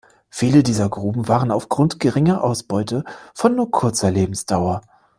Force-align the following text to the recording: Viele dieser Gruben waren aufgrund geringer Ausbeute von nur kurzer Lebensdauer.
Viele 0.31 0.63
dieser 0.63 0.89
Gruben 0.89 1.27
waren 1.27 1.51
aufgrund 1.51 1.99
geringer 1.99 2.43
Ausbeute 2.43 3.03
von 3.35 3.53
nur 3.55 3.69
kurzer 3.69 4.09
Lebensdauer. 4.09 4.81